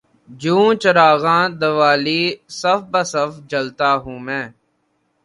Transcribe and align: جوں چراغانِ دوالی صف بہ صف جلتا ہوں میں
جوں 0.39 0.67
چراغانِ 0.81 1.49
دوالی 1.61 2.23
صف 2.59 2.81
بہ 2.91 3.01
صف 3.11 3.31
جلتا 3.51 3.89
ہوں 4.03 4.19
میں 4.25 4.45